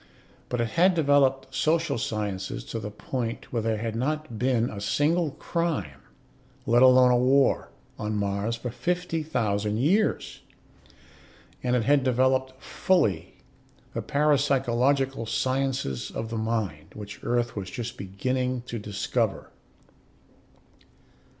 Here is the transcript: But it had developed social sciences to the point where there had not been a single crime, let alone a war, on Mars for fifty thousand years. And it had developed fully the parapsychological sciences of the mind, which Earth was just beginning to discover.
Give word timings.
But 0.49 0.59
it 0.59 0.69
had 0.69 0.95
developed 0.95 1.53
social 1.53 1.99
sciences 1.99 2.63
to 2.63 2.79
the 2.79 2.89
point 2.89 3.53
where 3.53 3.61
there 3.61 3.77
had 3.77 3.95
not 3.95 4.39
been 4.39 4.67
a 4.67 4.81
single 4.81 5.29
crime, 5.29 6.01
let 6.65 6.81
alone 6.81 7.11
a 7.11 7.17
war, 7.17 7.69
on 7.99 8.15
Mars 8.15 8.55
for 8.55 8.71
fifty 8.71 9.21
thousand 9.21 9.77
years. 9.77 10.39
And 11.61 11.75
it 11.75 11.83
had 11.83 12.03
developed 12.03 12.59
fully 12.63 13.35
the 13.93 14.01
parapsychological 14.01 15.27
sciences 15.29 16.09
of 16.09 16.31
the 16.31 16.35
mind, 16.37 16.93
which 16.95 17.19
Earth 17.23 17.55
was 17.55 17.69
just 17.69 17.95
beginning 17.95 18.63
to 18.63 18.79
discover. 18.79 19.51